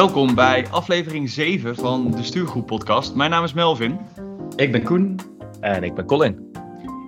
[0.00, 3.14] Welkom bij aflevering 7 van de Stuurgroep Podcast.
[3.14, 3.98] Mijn naam is Melvin.
[4.56, 5.20] Ik ben Koen.
[5.60, 6.52] En ik ben Colin.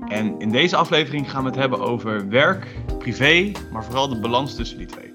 [0.08, 2.66] En in deze aflevering gaan we het hebben over werk,
[2.98, 5.12] privé, maar vooral de balans tussen die twee.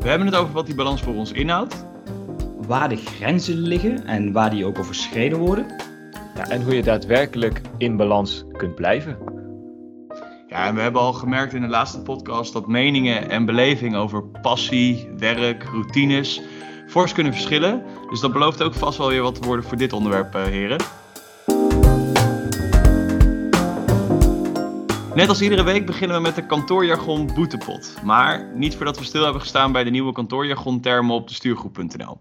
[0.00, 1.86] We hebben het over wat die balans voor ons inhoudt.
[2.66, 5.66] Waar de grenzen liggen en waar die ook overschreden worden.
[6.34, 9.18] Ja, en hoe je daadwerkelijk in balans kunt blijven.
[10.48, 14.24] Ja, en we hebben al gemerkt in de laatste podcast dat meningen en beleving over
[14.24, 16.42] passie, werk, routines
[16.88, 17.82] fors kunnen verschillen.
[18.10, 20.78] Dus dat belooft ook vast wel weer wat te worden voor dit onderwerp, eh, heren.
[25.14, 27.94] Net als iedere week beginnen we met de kantoorjargon boetepot.
[28.04, 32.20] Maar niet voordat we stil hebben gestaan bij de nieuwe kantoorjargon-termen op de stuurgroep.nl.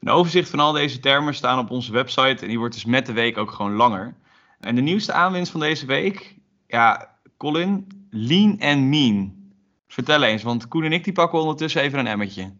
[0.00, 3.06] Een overzicht van al deze termen staan op onze website en die wordt dus met
[3.06, 4.14] de week ook gewoon langer.
[4.60, 6.36] En de nieuwste aanwinst van deze week,
[6.66, 9.34] ja, Colin, lean en mean.
[9.88, 12.52] Vertel eens, want Koen en ik die pakken ondertussen even een emmertje.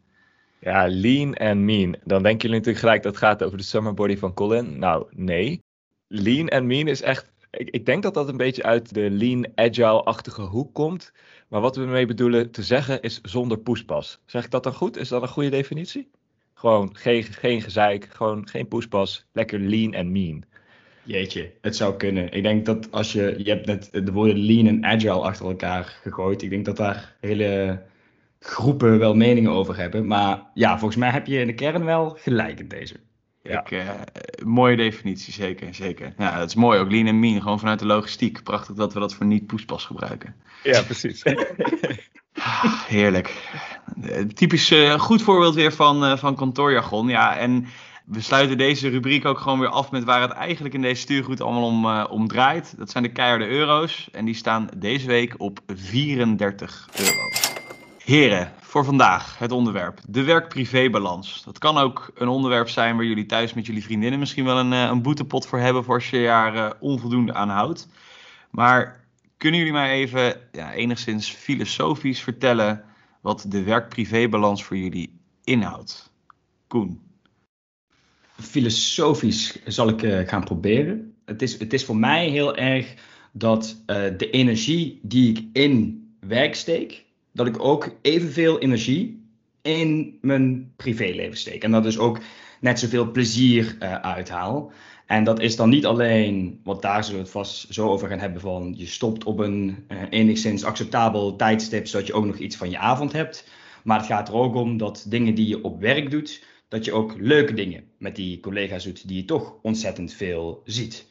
[0.61, 1.97] Ja, lean en mean.
[2.05, 4.79] Dan denken jullie natuurlijk gelijk dat gaat over de summer body van Colin.
[4.79, 5.63] Nou, nee.
[6.09, 9.47] Lean en mean is echt ik, ik, denk dat dat een beetje uit de lean
[9.55, 11.13] agile-achtige hoek komt.
[11.49, 14.21] Maar wat we ermee bedoelen te zeggen is zonder poespas.
[14.27, 14.97] Zeg ik dat dan goed?
[14.97, 16.11] Is dat een goede definitie?
[16.55, 19.27] Gewoon geen, geen gezeik, gewoon geen poespas.
[19.33, 20.45] Lekker lean en mean.
[21.03, 22.33] Jeetje, het zou kunnen.
[22.33, 25.85] Ik denk dat als je, je hebt net de woorden lean en agile achter elkaar
[26.03, 26.43] gegooid.
[26.43, 27.83] Ik denk dat daar hele
[28.41, 30.07] groepen wel meningen over hebben.
[30.07, 32.97] Maar ja, volgens mij heb je in de kern wel gelijk in deze.
[33.43, 33.61] Ja.
[33.61, 33.89] Ik, uh,
[34.45, 35.75] mooie definitie, zeker.
[35.75, 36.15] zeker.
[36.19, 38.43] Ja, het is mooi ook, lean en mean, gewoon vanuit de logistiek.
[38.43, 40.35] Prachtig dat we dat voor niet-poespas gebruiken.
[40.63, 41.23] Ja, precies.
[42.89, 43.51] Heerlijk.
[44.35, 47.09] Typisch uh, goed voorbeeld weer van, uh, van kantoorjargon.
[47.09, 47.67] Ja, en
[48.05, 51.41] we sluiten deze rubriek ook gewoon weer af met waar het eigenlijk in deze stuurgoed
[51.41, 52.75] allemaal om, om draait.
[52.79, 54.09] Dat zijn de keiharde euro's.
[54.13, 57.58] En die staan deze week op 34 euro.
[58.09, 60.01] Heren, voor vandaag het onderwerp.
[60.07, 61.45] De werk-privé-balans.
[61.45, 64.73] Dat kan ook een onderwerp zijn waar jullie thuis met jullie vriendinnen misschien wel een,
[64.73, 67.89] een boetepot voor hebben voor als je daar uh, onvoldoende aan houdt.
[68.51, 69.05] Maar
[69.37, 72.85] kunnen jullie mij even ja, enigszins filosofisch vertellen
[73.21, 76.13] wat de werk-privé-balans voor jullie inhoudt?
[76.67, 77.01] Koen.
[78.41, 81.15] Filosofisch zal ik uh, gaan proberen.
[81.25, 82.95] Het is, het is voor mij heel erg
[83.33, 87.07] dat de energie die ik in werk steek,
[87.39, 89.27] dat ik ook evenveel energie
[89.63, 91.65] in mijn privéleven steek.
[91.65, 92.21] En dat dus ook
[92.61, 94.73] net zoveel plezier uh, uithaal.
[95.07, 98.19] En dat is dan niet alleen, want daar zullen we het vast zo over gaan
[98.19, 102.57] hebben, van je stopt op een uh, enigszins acceptabel tijdstip, zodat je ook nog iets
[102.57, 103.49] van je avond hebt.
[103.85, 106.93] Maar het gaat er ook om dat dingen die je op werk doet, dat je
[106.93, 111.07] ook leuke dingen met die collega's doet die je toch ontzettend veel ziet.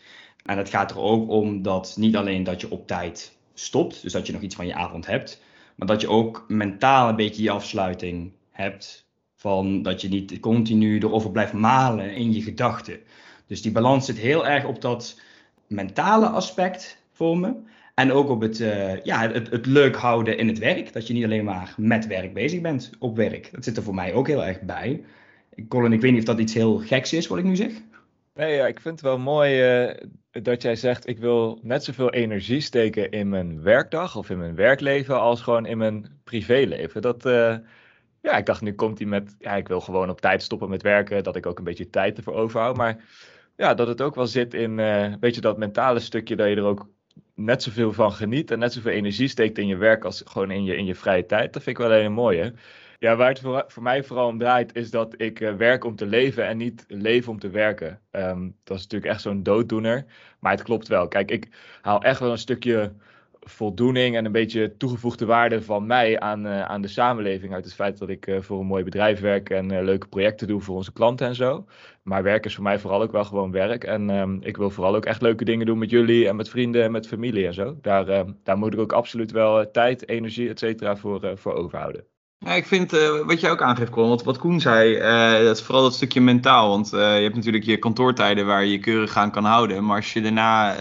[0.45, 4.13] En het gaat er ook om dat niet alleen dat je op tijd stopt, dus
[4.13, 5.41] dat je nog iets van je avond hebt,
[5.77, 9.05] maar dat je ook mentaal een beetje je afsluiting hebt.
[9.35, 12.99] Van dat je niet continu erover blijft malen in je gedachten.
[13.47, 15.19] Dus die balans zit heel erg op dat
[15.67, 17.53] mentale aspect voor me.
[17.95, 20.93] En ook op het, uh, ja, het, het leuk houden in het werk.
[20.93, 23.49] Dat je niet alleen maar met werk bezig bent op werk.
[23.51, 25.03] Dat zit er voor mij ook heel erg bij.
[25.67, 27.71] Colin, ik weet niet of dat iets heel geks is wat ik nu zeg.
[28.35, 29.95] Nee, ja, ik vind het wel mooi uh,
[30.41, 34.55] dat jij zegt: ik wil net zoveel energie steken in mijn werkdag of in mijn
[34.55, 37.01] werkleven als gewoon in mijn privéleven.
[37.01, 37.55] Dat, uh,
[38.21, 40.81] ja, ik dacht nu komt hij met: ja, ik wil gewoon op tijd stoppen met
[40.81, 42.77] werken, dat ik ook een beetje tijd ervoor overhoud.
[42.77, 43.03] Maar
[43.55, 46.55] ja, dat het ook wel zit in uh, een beetje dat mentale stukje dat je
[46.55, 46.89] er ook
[47.35, 50.63] net zoveel van geniet en net zoveel energie steekt in je werk als gewoon in
[50.63, 51.53] je, in je vrije tijd.
[51.53, 52.53] Dat vind ik wel een hele mooie.
[52.99, 56.05] Ja, waar het voor, mij vooral om draait, is dat ik uh, werk om te
[56.05, 58.01] leven en niet leven om te werken.
[58.11, 60.05] Um, dat is natuurlijk echt zo'n dooddoener.
[60.39, 61.07] Maar het klopt wel.
[61.07, 61.49] Kijk, ik
[61.81, 62.93] haal echt wel een stukje
[63.39, 67.53] voldoening en een beetje toegevoegde waarde van mij aan, uh, aan de samenleving.
[67.53, 70.61] Uit het feit dat ik uh, voor een mooi bedrijf werk en leuke projecten doe
[70.61, 71.65] voor onze klanten en zo.
[72.03, 73.83] Maar werk is voor mij vooral ook wel gewoon werk.
[73.83, 76.83] En um, ik wil vooral ook echt leuke dingen doen met jullie en met vrienden
[76.83, 77.77] en met familie en zo.
[77.81, 82.16] Daar, ehm, daar moet ik ook absoluut wel tijd, energie, et cetera, voor, voor overhouden.
[82.39, 85.57] Ja, ik vind uh, wat jij ook aangeeft, Colin, wat, wat Koen zei, uh, dat
[85.57, 86.69] is vooral dat stukje mentaal.
[86.69, 89.85] Want uh, je hebt natuurlijk je kantoortijden waar je je keurig aan kan houden.
[89.85, 90.75] Maar als je daarna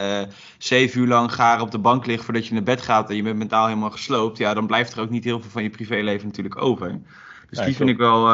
[0.59, 3.23] zeven uur lang gaar op de bank ligt voordat je naar bed gaat en je
[3.23, 6.27] bent mentaal helemaal gesloopt, ja, dan blijft er ook niet heel veel van je privéleven
[6.27, 7.01] natuurlijk over.
[7.49, 8.27] Dus ja, die, vind ik wel,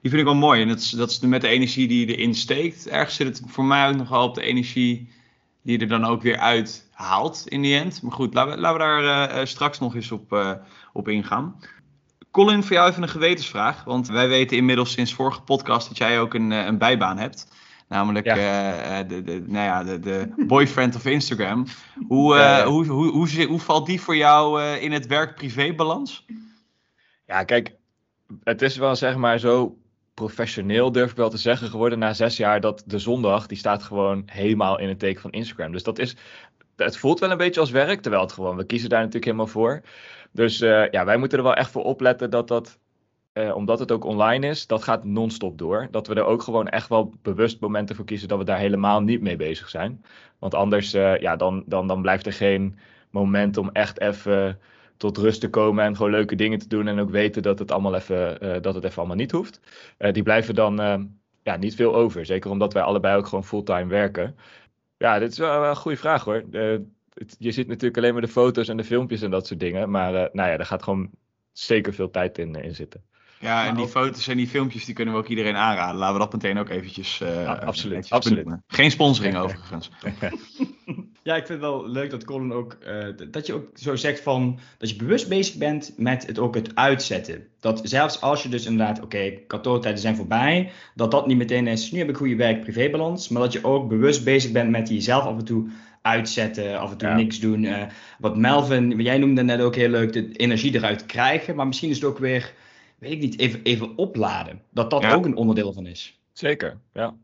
[0.00, 0.62] die vind ik wel mooi.
[0.62, 2.88] En dat is, dat is met de energie die je erin steekt.
[2.88, 5.12] Ergens zit het voor mij ook nogal op de energie
[5.62, 8.02] die je er dan ook weer uit haalt in die end.
[8.02, 10.58] Maar goed, laten we, laten we daar straks nog eens op,
[10.92, 11.56] op ingaan.
[12.34, 13.84] Colin, voor jou even een gewetensvraag.
[13.84, 17.48] Want wij weten inmiddels sinds vorige podcast dat jij ook een, eh, een bijbaan hebt.
[17.88, 19.02] Namelijk ja.
[19.02, 21.66] uh, de, de, nou ja, de, de boyfriend of Instagram.
[22.06, 26.24] Hoe, uh, hoe, hoe, hoe, hoe, valt die voor jou in het werk-privé balans?
[27.26, 27.74] Ja, kijk,
[28.42, 29.78] het is wel zeg maar zo
[30.14, 32.60] professioneel, durf ik wel te zeggen, geworden na zes jaar.
[32.60, 35.72] Dat de zondag, die staat gewoon helemaal in het teken van Instagram.
[35.72, 36.16] Dus dat is,
[36.76, 39.46] het voelt wel een beetje als werk, terwijl het gewoon, we kiezen daar natuurlijk helemaal
[39.46, 39.82] voor.
[40.34, 42.78] Dus uh, ja, wij moeten er wel echt voor opletten dat dat,
[43.32, 45.88] uh, omdat het ook online is, dat gaat non-stop door.
[45.90, 49.00] Dat we er ook gewoon echt wel bewust momenten voor kiezen dat we daar helemaal
[49.00, 50.04] niet mee bezig zijn.
[50.38, 52.78] Want anders, uh, ja, dan, dan, dan blijft er geen
[53.10, 54.58] moment om echt even
[54.96, 57.70] tot rust te komen en gewoon leuke dingen te doen en ook weten dat het
[57.70, 59.60] allemaal even, dat het even allemaal niet hoeft.
[60.12, 60.76] Die blijven dan
[61.42, 62.26] ja, niet veel over.
[62.26, 64.36] Zeker omdat wij allebei ook gewoon fulltime werken.
[64.96, 66.44] Ja, dit is wel een goede vraag hoor.
[67.14, 69.90] Het, je ziet natuurlijk alleen maar de foto's en de filmpjes en dat soort dingen.
[69.90, 71.10] Maar nou ja, daar gaat gewoon
[71.52, 73.04] zeker veel tijd in, in zitten.
[73.44, 75.96] Ja, en die foto's en die filmpjes die kunnen we ook iedereen aanraden.
[75.96, 77.20] Laten we dat meteen ook eventjes.
[77.22, 78.10] Uh, absoluut.
[78.10, 78.46] absoluut.
[78.66, 79.90] Geen sponsoring overigens.
[81.22, 82.76] ja, ik vind het wel leuk dat Colin ook.
[82.86, 84.58] Uh, dat je ook zo zegt van.
[84.78, 87.46] Dat je bewust bezig bent met het ook het uitzetten.
[87.60, 88.96] Dat zelfs als je dus inderdaad.
[88.96, 90.72] Oké, okay, kantoortijden zijn voorbij.
[90.94, 91.90] Dat dat niet meteen is.
[91.90, 93.28] Nu heb ik goede werk-privébalans.
[93.28, 95.68] Maar dat je ook bewust bezig bent met jezelf af en toe
[96.04, 97.14] uitzetten, af en toe ja.
[97.14, 97.62] niks doen.
[97.62, 97.82] Uh,
[98.18, 101.56] wat Melvin, jij noemde net ook heel leuk, de energie eruit krijgen.
[101.56, 102.52] Maar misschien is het ook weer
[102.98, 104.62] weet ik niet, even, even opladen.
[104.70, 105.14] Dat dat ja.
[105.14, 106.20] ook een onderdeel van is.
[106.32, 107.14] Zeker, ja.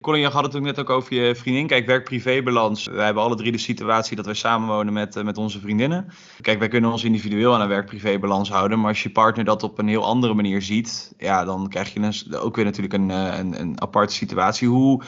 [0.00, 1.66] Colin, je had het ook net ook over je vriendin.
[1.66, 2.86] Kijk, werk-privé-balans.
[2.86, 6.08] Wij hebben alle drie de situatie dat wij samenwonen met, uh, met onze vriendinnen.
[6.40, 8.78] Kijk, wij kunnen ons individueel aan een werk-privé-balans houden.
[8.78, 12.38] Maar als je partner dat op een heel andere manier ziet, ja, dan krijg je
[12.40, 14.68] ook weer natuurlijk een, een, een aparte situatie.
[14.68, 15.02] Hoe,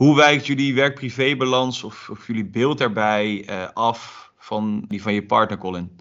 [0.00, 5.26] hoe wijkt jullie werk-privé-balans of, of jullie beeld daarbij uh, af van die van je
[5.26, 5.96] partner, Colin?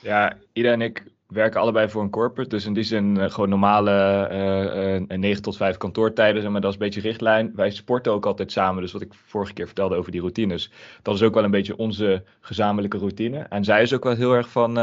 [0.00, 2.48] Ja, Ida en ik werken allebei voor een corporate.
[2.48, 6.42] Dus in die zin uh, gewoon normale uh, uh, 9 tot 5 kantoortijden.
[6.42, 7.52] Zeg maar dat is een beetje richtlijn.
[7.54, 8.82] Wij sporten ook altijd samen.
[8.82, 10.70] Dus wat ik vorige keer vertelde over die routines.
[11.02, 13.38] Dat is ook wel een beetje onze gezamenlijke routine.
[13.38, 14.74] En zij is ook wel heel erg van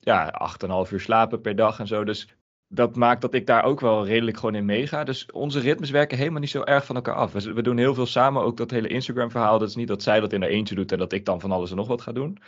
[0.00, 0.48] ja,
[0.86, 2.04] 8,5 uur slapen per dag en zo.
[2.04, 2.28] Dus
[2.68, 5.04] dat maakt dat ik daar ook wel redelijk gewoon in meega.
[5.04, 7.32] Dus onze ritmes werken helemaal niet zo erg van elkaar af.
[7.32, 8.42] We, we doen heel veel samen.
[8.42, 9.58] Ook dat hele Instagram-verhaal.
[9.58, 11.52] Dat is niet dat zij dat in haar eentje doet en dat ik dan van
[11.52, 12.38] alles en nog wat ga doen.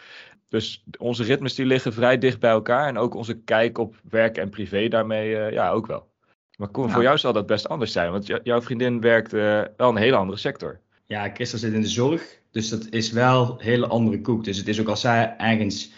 [0.48, 2.88] Dus onze ritmes die liggen vrij dicht bij elkaar.
[2.88, 6.08] En ook onze kijk op werk en privé daarmee uh, ja, ook wel.
[6.56, 6.92] Maar Koen, ja.
[6.92, 8.10] voor jou zal dat best anders zijn.
[8.10, 10.80] Want jouw vriendin werkt uh, wel een hele andere sector.
[11.06, 12.38] Ja, Christel zit in de zorg.
[12.50, 14.44] Dus dat is wel een hele andere koek.
[14.44, 15.92] Dus het is ook als zij ergens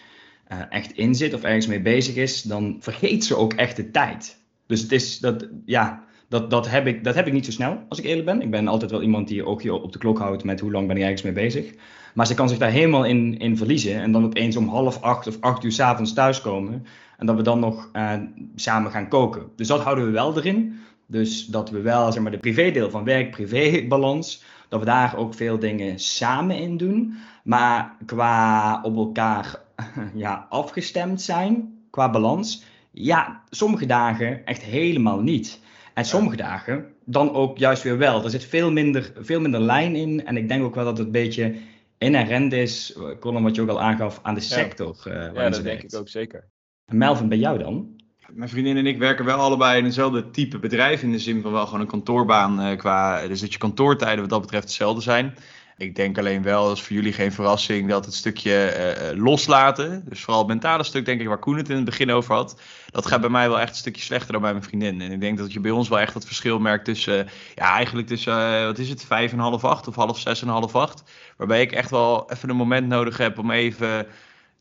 [0.53, 3.91] uh, echt in zit of ergens mee bezig is, dan vergeet ze ook echt de
[3.91, 4.37] tijd.
[4.67, 7.83] Dus het is dat, ja, dat, dat, heb ik, dat heb ik niet zo snel,
[7.89, 8.41] als ik eerlijk ben.
[8.41, 10.97] Ik ben altijd wel iemand die oogje op de klok houdt met hoe lang ben
[10.97, 11.73] ik ergens mee bezig.
[12.13, 14.01] Maar ze kan zich daar helemaal in, in verliezen.
[14.01, 16.85] En dan opeens om half acht of acht uur s'avonds thuiskomen.
[17.17, 18.13] En dat we dan nog uh,
[18.55, 19.43] samen gaan koken.
[19.55, 20.79] Dus dat houden we wel erin.
[21.05, 24.43] Dus dat we wel zeg maar, de privédeel van werk-privé-balans.
[24.69, 27.13] Dat we daar ook veel dingen samen in doen.
[27.43, 29.62] Maar qua op elkaar
[30.13, 32.63] ja, afgestemd zijn, qua balans.
[32.91, 35.59] Ja, sommige dagen echt helemaal niet.
[35.93, 38.23] En sommige dagen dan ook juist weer wel.
[38.23, 40.25] Er zit veel minder, veel minder lijn in.
[40.25, 41.55] En ik denk ook wel dat het een beetje
[41.97, 44.95] inherent is, Colin, wat je ook al aangaf, aan de sector.
[45.03, 46.49] Ja, uh, ja dat denk ik ook zeker.
[46.91, 48.01] Melvin, bij jou dan?
[48.31, 51.03] Mijn vriendin en ik werken wel allebei in hetzelfde type bedrijf.
[51.03, 52.61] In de zin van wel gewoon een kantoorbaan.
[52.61, 55.33] Uh, qua, dus dat je kantoortijden wat dat betreft hetzelfde zijn.
[55.77, 58.73] Ik denk alleen wel, dat is voor jullie geen verrassing, dat het stukje
[59.13, 62.11] uh, loslaten, dus vooral het mentale stuk, denk ik, waar Koen het in het begin
[62.11, 65.01] over had, dat gaat bij mij wel echt een stukje slechter dan bij mijn vriendin.
[65.01, 68.07] En ik denk dat je bij ons wel echt het verschil merkt tussen, ja, eigenlijk
[68.07, 71.03] tussen, uh, wat is het, vijf en half acht of half zes en half acht.
[71.37, 74.07] Waarbij ik echt wel even een moment nodig heb om even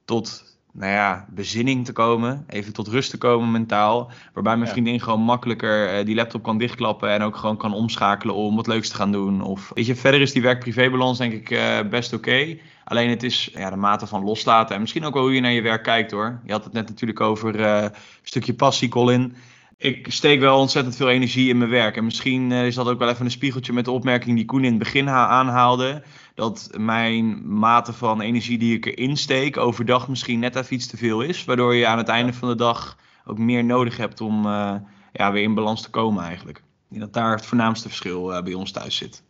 [0.05, 2.45] tot nou ja, bezinning te komen.
[2.49, 4.11] Even tot rust te komen mentaal.
[4.33, 7.11] Waarbij mijn vriendin gewoon makkelijker uh, die laptop kan dichtklappen.
[7.11, 9.43] En ook gewoon kan omschakelen om wat leuks te gaan doen.
[9.43, 12.29] Of weet je, verder is die werk-privébalans denk ik uh, best oké.
[12.29, 12.61] Okay.
[12.85, 14.75] Alleen het is ja, de mate van loslaten.
[14.75, 16.41] En misschien ook wel hoe je naar je werk kijkt hoor.
[16.45, 17.91] Je had het net natuurlijk over uh, een
[18.23, 19.35] stukje passie, Colin.
[19.77, 21.97] Ik steek wel ontzettend veel energie in mijn werk.
[21.97, 24.71] En misschien is dat ook wel even een spiegeltje met de opmerking die Koen in
[24.71, 26.03] het begin aanhaalde
[26.35, 30.97] dat mijn mate van energie die ik erin steek overdag misschien net even iets te
[30.97, 31.45] veel is.
[31.45, 34.75] Waardoor je aan het einde van de dag ook meer nodig hebt om uh,
[35.13, 36.63] ja, weer in balans te komen eigenlijk.
[36.89, 39.23] Dat daar het voornaamste verschil uh, bij ons thuis zit.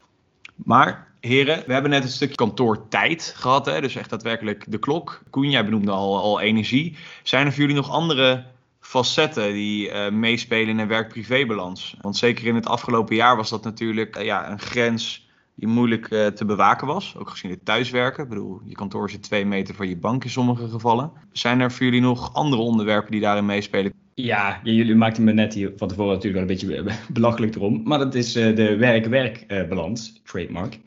[0.57, 3.67] Maar heren, we hebben net een stukje kantoortijd gehad.
[3.67, 3.81] Hè?
[3.81, 5.23] Dus echt daadwerkelijk de klok.
[5.31, 6.97] Koen, jij benoemde al, al energie.
[7.23, 8.45] Zijn er voor jullie nog andere
[8.81, 11.97] facetten die uh, meespelen in een werk-privé-balans?
[12.01, 15.31] Want zeker in het afgelopen jaar was dat natuurlijk ja, een grens
[15.63, 17.17] die moeilijk uh, te bewaken was.
[17.19, 18.23] Ook gezien het thuiswerken.
[18.23, 21.13] Ik bedoel, je kantoor zit twee meter van je bank in sommige gevallen.
[21.33, 23.93] Zijn er voor jullie nog andere onderwerpen die daarin meespelen?
[24.15, 27.81] Ja, jullie maakten me net hier van tevoren natuurlijk wel een beetje belachelijk erom.
[27.85, 30.79] Maar dat is uh, de werk-werk-balans, uh, trademark.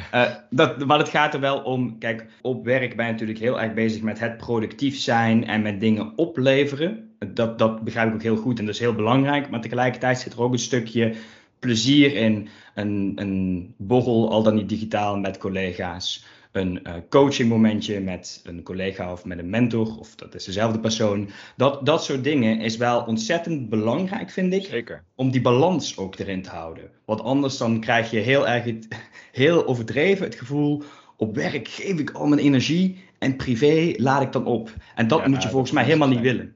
[0.50, 3.74] dat, maar het gaat er wel om, kijk, op werk ben je natuurlijk heel erg
[3.74, 7.08] bezig met het productief zijn en met dingen opleveren.
[7.34, 9.50] Dat, dat begrijp ik ook heel goed en dat is heel belangrijk.
[9.50, 11.14] Maar tegelijkertijd zit er ook een stukje
[11.60, 12.48] plezier in.
[12.74, 16.24] Een, een borrel, al dan niet digitaal, met collega's.
[16.52, 20.80] Een uh, coaching momentje met een collega of met een mentor, of dat is dezelfde
[20.80, 21.30] persoon.
[21.56, 24.64] Dat, dat soort dingen is wel ontzettend belangrijk, vind ik.
[24.64, 25.04] Zeker.
[25.14, 26.90] Om die balans ook erin te houden.
[27.04, 28.88] Want anders dan krijg je heel erg, het,
[29.32, 30.82] heel overdreven het gevoel
[31.16, 34.74] op werk geef ik al mijn energie en privé laat ik dan op.
[34.94, 36.54] En dat Ja, moet je volgens mij helemaal niet willen.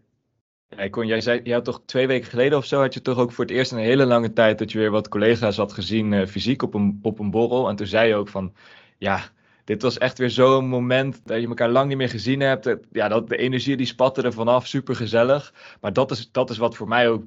[0.68, 3.33] Hey jij zei, jij had toch twee weken geleden of zo, had je toch ook
[3.33, 6.26] voor het eerst een hele lange tijd dat je weer wat collega's had gezien eh,
[6.26, 7.68] fysiek op een, op een borrel.
[7.68, 8.54] En toen zei je ook van,
[8.99, 9.21] ja,
[9.64, 12.76] dit was echt weer zo'n moment dat je elkaar lang niet meer gezien hebt.
[12.92, 15.54] Ja, dat, de energie die spatte er vanaf, super gezellig.
[15.80, 17.25] Maar dat is, dat is wat voor mij ook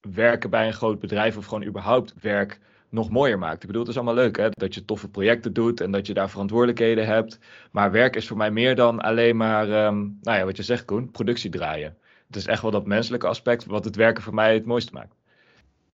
[0.00, 3.60] werken bij een groot bedrijf of gewoon überhaupt werk nog mooier maakt.
[3.60, 6.14] Ik bedoel, het is allemaal leuk hè, dat je toffe projecten doet en dat je
[6.14, 7.38] daar verantwoordelijkheden hebt.
[7.70, 10.84] Maar werk is voor mij meer dan alleen maar, ehm, nou ja, wat je zegt
[10.84, 11.96] Koen, productie draaien.
[12.30, 15.14] Het is echt wel dat menselijke aspect wat het werken voor mij het mooiste maakt.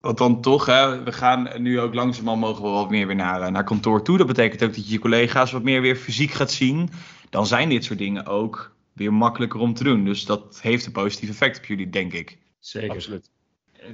[0.00, 3.43] Want dan toch, hè, we gaan nu ook langzamerhand mogen we wat meer weer naar,
[3.43, 4.19] eh, naar kantoor toe.
[4.19, 6.91] Dat betekent ook dat je je collega's wat meer weer fysiek gaat zien.
[7.31, 10.05] Dan zijn dit soort dingen ook weer makkelijker om te doen.
[10.05, 12.38] Dus dat heeft een positief effect op jullie, denk ik.
[12.59, 12.91] Zeker.
[12.91, 13.31] Absoluut.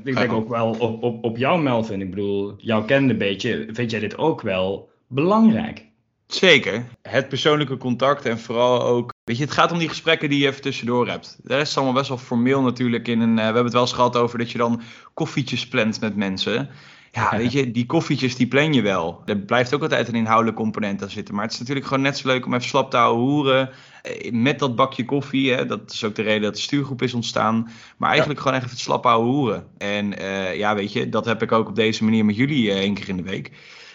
[0.05, 2.01] Ik denk ook wel op, op, op jou, Melvin.
[2.01, 3.69] Ik bedoel, jou kende een beetje.
[3.73, 5.85] Vind jij dit ook wel belangrijk?
[6.27, 6.87] Zeker.
[7.03, 9.13] Het persoonlijke contact en vooral ook.
[9.31, 11.39] Weet je, het gaat om die gesprekken die je even tussendoor hebt.
[11.43, 13.09] De rest is allemaal best wel formeel natuurlijk.
[13.09, 14.83] In een, eh, we hebben het wel eens gehad over dat je dan
[15.15, 16.69] koffietjes plant met mensen.
[17.13, 19.23] Ja, weet je, die koffietjes die plan je wel.
[19.25, 21.35] Er blijft ook altijd een inhoudelijke component aan zitten.
[21.35, 23.71] Maar het is natuurlijk gewoon net zo leuk om even slap te houden hoeren.
[24.03, 25.53] eh, Met dat bakje koffie.
[25.53, 25.67] Hè.
[25.67, 27.71] Dat is ook de reden dat de stuurgroep is ontstaan.
[27.97, 29.67] Maar eigenlijk gewoon even slap houden hoeren.
[29.79, 32.79] En eh, ja, weet je, dat heb ik ook op deze manier met jullie eh,
[32.79, 33.51] één keer in de week.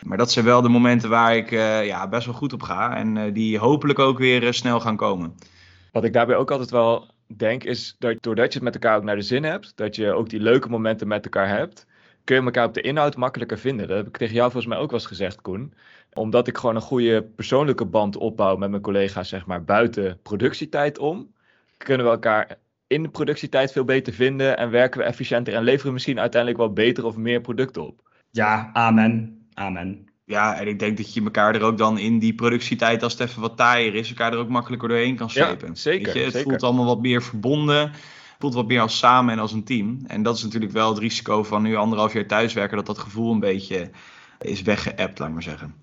[0.05, 2.95] Maar dat zijn wel de momenten waar ik eh, ja, best wel goed op ga.
[2.95, 5.35] En eh, die hopelijk ook weer eh, snel gaan komen.
[5.91, 9.03] Wat ik daarbij ook altijd wel denk, is dat doordat je het met elkaar ook
[9.03, 11.85] naar de zin hebt, dat je ook die leuke momenten met elkaar hebt,
[12.23, 13.87] kun je elkaar op de inhoud makkelijker vinden.
[13.87, 15.73] Dat heb ik tegen jou volgens mij ook wel eens gezegd, Koen.
[16.13, 20.97] Omdat ik gewoon een goede persoonlijke band opbouw met mijn collega's, zeg maar, buiten productietijd
[20.97, 21.33] om,
[21.77, 22.57] kunnen we elkaar
[22.87, 26.61] in de productietijd veel beter vinden en werken we efficiënter en leveren we misschien uiteindelijk
[26.61, 28.01] wel beter of meer producten op.
[28.31, 29.44] Ja, amen.
[29.55, 30.07] Amen.
[30.25, 33.21] Ja, en ik denk dat je elkaar er ook dan in die productietijd, als het
[33.29, 35.77] even wat taaier is, elkaar er ook makkelijker doorheen kan Ja, slepen.
[35.77, 36.49] zeker, Weet je, het zeker.
[36.49, 37.77] voelt allemaal wat meer verbonden.
[37.91, 39.99] Het voelt wat meer als samen en als een team.
[40.07, 43.31] En dat is natuurlijk wel het risico van nu anderhalf jaar thuiswerken, dat dat gevoel
[43.33, 43.89] een beetje
[44.41, 45.75] is weggeëpt, laat ik maar zeggen.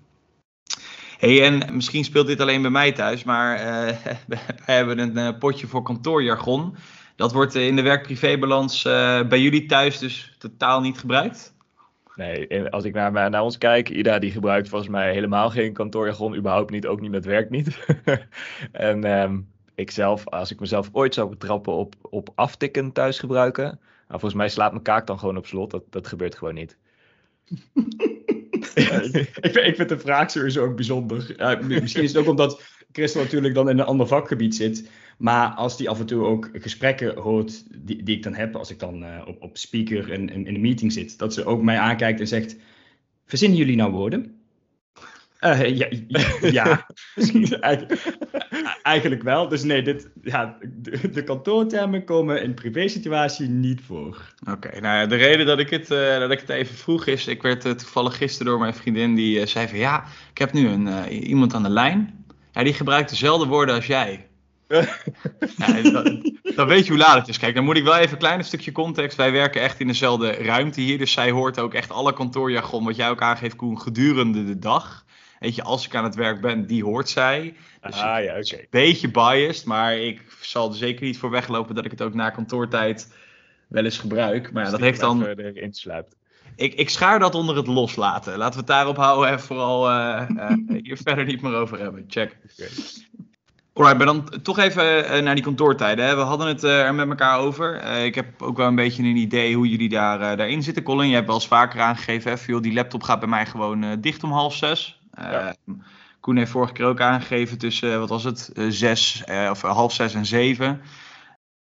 [1.17, 3.95] Hey, en misschien speelt dit alleen bij mij thuis, maar eh,
[4.27, 6.75] we hebben een eh, potje voor kantoorjargon.
[7.15, 11.52] Dat wordt eh, in de werk-privébalans eh, bij jullie thuis dus totaal niet gebruikt?
[12.15, 15.73] Nee, en als ik naar, naar ons kijk, Ida die gebruikt volgens mij helemaal geen
[15.73, 17.85] kantoorjargon, überhaupt niet, ook niet met werk niet.
[18.71, 19.39] en ehm,
[19.75, 23.63] ik zelf, als ik mezelf ooit zou betrappen op, op aftikken thuis gebruiken,
[24.07, 26.77] nou, volgens mij slaat mijn kaak dan gewoon op slot, dat, dat gebeurt gewoon niet.
[28.73, 31.33] ik, vind, ik vind de vraag sowieso ook bijzonder.
[31.37, 32.61] Ja, misschien is het ook omdat
[32.93, 34.89] Christel natuurlijk dan in een ander vakgebied zit.
[35.17, 38.69] Maar als die af en toe ook gesprekken hoort die, die ik dan heb, als
[38.69, 41.61] ik dan eh, op, op speaker in, in, in een meeting zit, dat ze ook
[41.61, 42.55] mij aankijkt en zegt:
[43.25, 44.37] Verzinnen jullie nou woorden?
[45.39, 45.87] Eh, ja,
[46.41, 46.85] ja
[47.15, 47.61] misschien
[48.81, 49.47] eigenlijk, wel.
[49.47, 54.33] Dus nee, dit, ja, de, de kantoortermen komen in privé-situatie niet voor.
[54.51, 57.27] Oké, nou ja, de reden dat ik, het, eh, dat ik het even vroeg is,
[57.27, 61.07] ik werd toevallig gisteren door mijn vriendin die zei van ja, ik heb nu een,
[61.09, 62.22] iemand aan de lijn.
[62.53, 64.27] Ja, die gebruikt dezelfde woorden als jij.
[65.57, 67.37] ja, dan, dan weet je hoe laat het is.
[67.37, 69.17] Kijk, dan moet ik wel even een klein stukje context.
[69.17, 72.95] Wij werken echt in dezelfde ruimte hier, dus zij hoort ook echt alle kantoorjargon wat
[72.95, 75.05] jij ook aangeeft, Koen, gedurende de dag.
[75.39, 77.55] Weet je, als ik aan het werk ben, die hoort zij.
[77.81, 78.55] Dus ah ja, oké.
[78.55, 82.13] een beetje biased, maar ik zal er zeker niet voor weglopen dat ik het ook
[82.13, 83.13] na kantoortijd
[83.67, 84.51] wel eens gebruik.
[84.51, 85.27] Maar ja, dat heeft dan.
[86.55, 88.37] Ik, ik schaar dat onder het loslaten.
[88.37, 92.05] Laten we het daarop houden en vooral eh, eh, hier verder niet meer over hebben.
[92.07, 92.37] Check.
[92.43, 92.69] Oké.
[93.73, 96.05] Alright, maar dan toch even eh, naar die kantoortijden.
[96.05, 96.15] Hè.
[96.15, 97.83] We hadden het er met elkaar over.
[97.83, 100.83] Ik heb ook wel een beetje een idee hoe jullie daar, daarin zitten.
[100.83, 104.01] Colin, je hebt wel eens vaker aangegeven, hè, joh, die laptop gaat bij mij gewoon
[104.01, 105.01] dicht om half zes.
[105.11, 105.55] Ja.
[106.19, 110.25] Koen heeft vorige keer ook aangegeven tussen, wat was het, zes of half zes en
[110.25, 110.81] zeven.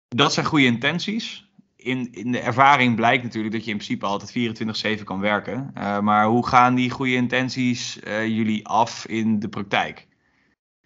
[0.09, 1.48] Dat zijn goede intenties.
[1.89, 5.71] In, in de ervaring blijkt natuurlijk dat je in principe altijd 24-7 kan werken.
[5.75, 10.07] Eh, maar hoe gaan die goede intenties eh, jullie af in de praktijk?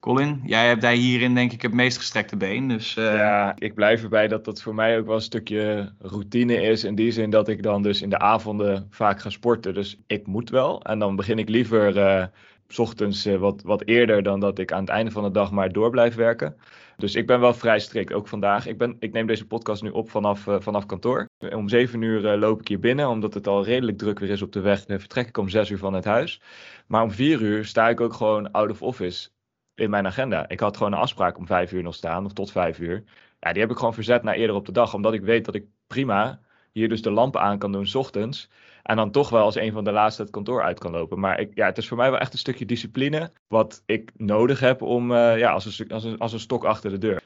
[0.00, 2.68] Colin, jij hebt daar hierin denk ik het meest gestrekte been.
[2.68, 6.62] Dus eh, Ja, ik blijf erbij dat dat voor mij ook wel een stukje routine
[6.62, 6.84] is.
[6.84, 9.74] In die zin dat ik dan dus in de avonden vaak ga sporten.
[9.74, 10.82] Dus ik moet wel.
[10.82, 12.30] En dan begin ik liever
[12.68, 15.72] s ochtends wat, wat eerder dan dat ik aan het einde van de dag maar
[15.72, 16.56] door blijf werken.
[16.96, 18.66] Dus ik ben wel vrij strikt, ook vandaag.
[18.66, 21.28] Ik, ben, ik neem deze podcast nu op vanaf, vanaf kantoor.
[21.38, 24.52] Om zeven uur loop ik hier binnen, omdat het al redelijk druk weer is op
[24.52, 24.84] de weg.
[24.84, 26.40] Dan vertrek ik om zes uur van het huis.
[26.86, 29.28] Maar om vier uur sta ik ook gewoon out of office
[29.74, 30.48] in mijn agenda.
[30.48, 33.04] Ik had gewoon een afspraak om vijf uur nog staan, of tot vijf uur.
[33.40, 35.54] Ja, die heb ik gewoon verzet naar eerder op de dag, omdat ik weet dat
[35.54, 36.40] ik prima
[36.72, 38.50] hier dus de lampen aan kan doen s ochtends.
[38.82, 41.20] En dan toch wel als een van de laatste het kantoor uit kan lopen.
[41.20, 43.30] Maar ik, ja, het is voor mij wel echt een stukje discipline.
[43.48, 46.98] Wat ik nodig heb om uh, ja, als, een, als, als een stok achter de
[46.98, 47.22] deur.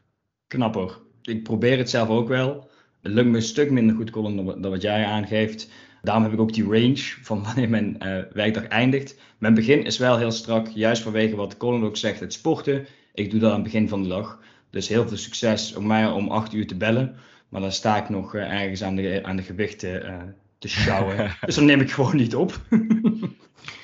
[0.47, 1.01] Knap hoor.
[1.23, 2.71] Ik probeer het zelf ook wel.
[3.03, 5.71] Het lukt me een stuk minder goed, Colin, dan wat jij aangeeft.
[6.03, 9.21] Daarom heb ik ook die range van wanneer mijn uh, werkdag eindigt.
[9.39, 12.87] Mijn begin is wel heel strak, juist vanwege wat Colin ook zegt, het sporten.
[13.15, 14.41] Ik doe dat aan het begin van de dag.
[14.71, 17.17] Dus heel veel succes om mij om 8 uur te bellen.
[17.49, 21.37] Maar dan sta ik nog uh, ergens aan de, aan de gewichten te sjouwen.
[21.47, 22.53] dus dan neem ik gewoon niet op.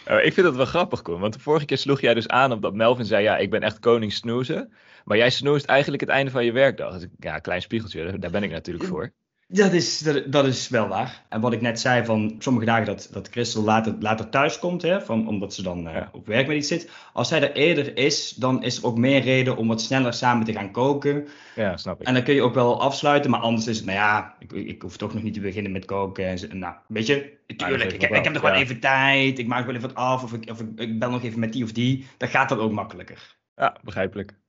[0.09, 1.21] Oh, ik vind dat wel grappig, Koen.
[1.21, 3.61] Want de vorige keer sloeg jij dus aan op dat Melvin zei: Ja, ik ben
[3.61, 4.73] echt koning snoezen.
[5.05, 6.99] Maar jij snoest eigenlijk het einde van je werkdag.
[7.19, 9.13] Ja, klein spiegeltje, daar ben ik natuurlijk voor.
[9.53, 11.23] Dat is, dat, dat, is wel waar.
[11.29, 14.83] En wat ik net zei, van sommige dagen dat, dat Christel later, later thuis komt,
[14.83, 16.91] hè, van, omdat ze dan uh, op werk met iets zit.
[17.13, 20.45] Als zij er eerder is, dan is er ook meer reden om wat sneller samen
[20.45, 21.29] te gaan koken.
[21.55, 22.07] Ja, snap ik.
[22.07, 24.83] En dan kun je ook wel afsluiten, maar anders is het, nou ja, ik, ik
[24.83, 26.51] hoef toch nog niet te beginnen met koken.
[26.51, 29.75] En, nou, weet je, tuurlijk, ik, ik, heb nog wel even tijd, ik maak wel
[29.75, 32.07] even wat af, of, ik, of ik, ik bel nog even met die of die.
[32.17, 33.37] Dan gaat dat ook makkelijker.
[33.57, 34.33] Ja, begrijpelijk.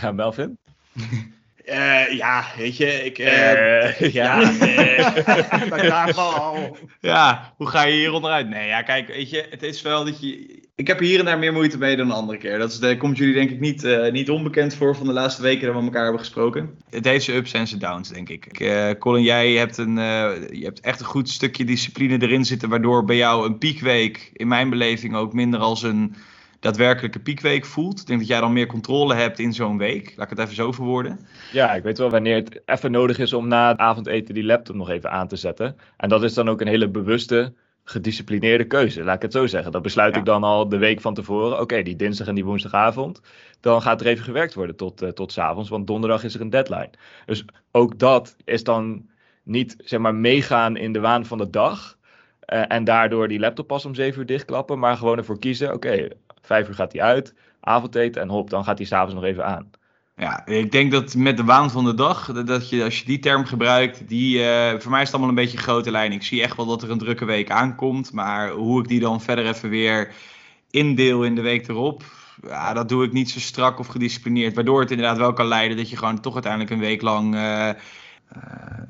[0.00, 0.58] Ja, Melvin?
[1.68, 3.18] Uh, ja, weet je, ik.
[3.18, 4.40] Uh, uh, ja,
[7.00, 8.48] ja, hoe ga je hier onderuit?
[8.48, 10.58] Nee, ja, kijk, weet je, het is wel dat je.
[10.74, 12.58] Ik heb hier en daar meer moeite mee dan de andere keer.
[12.58, 15.76] Dat, is, komt jullie denk ik niet, niet onbekend voor van de laatste weken dat
[15.76, 16.78] we elkaar hebben gesproken.
[16.90, 18.72] Het heeft zijn ups en zijn downs, denk ik.
[18.98, 19.94] Colin, jij hebt, een,
[20.50, 24.48] je hebt echt een goed stukje discipline erin zitten, waardoor bij jou een piekweek, in
[24.48, 26.14] mijn beleving, ook minder als een
[26.60, 28.00] daadwerkelijke piekweek voelt.
[28.00, 30.12] Ik denk dat jij dan meer controle hebt in zo'n week.
[30.16, 31.26] Laat ik het even zo verwoorden.
[31.52, 34.76] Ja, ik weet wel wanneer het even nodig is om na het avondeten die laptop
[34.76, 35.76] nog even aan te zetten.
[35.96, 37.52] En dat is dan ook een hele bewuste,
[37.84, 39.04] gedisciplineerde keuze.
[39.04, 39.72] Laat ik het zo zeggen.
[39.72, 41.60] Dat besluit ik dan al de week van tevoren.
[41.60, 43.20] Oké, die dinsdag en die woensdagavond.
[43.60, 45.68] Dan gaat er even gewerkt worden tot, uh, tot avonds.
[45.68, 46.90] Want donderdag is er een deadline.
[47.26, 49.08] Dus ook dat is dan
[49.42, 51.98] niet zeg maar meegaan in de waan van de dag.
[52.52, 54.78] Uh, en daardoor die laptop pas om 7 uur dichtklappen.
[54.78, 55.72] Maar gewoon ervoor kiezen.
[55.72, 56.08] Oké,
[56.50, 59.70] Vijf uur gaat hij uit, avondeten en hop, dan gaat hij s'avonds nog even aan.
[60.16, 63.18] Ja, ik denk dat met de waan van de dag, dat je als je die
[63.18, 66.12] term gebruikt, die, uh, voor mij is het allemaal een beetje grote lijn.
[66.12, 69.20] Ik zie echt wel dat er een drukke week aankomt, maar hoe ik die dan
[69.20, 70.12] verder even weer
[70.70, 72.02] indeel in de week erop,
[72.42, 74.54] ja, dat doe ik niet zo strak of gedisciplineerd.
[74.54, 77.68] Waardoor het inderdaad wel kan leiden dat je gewoon toch uiteindelijk een week lang uh,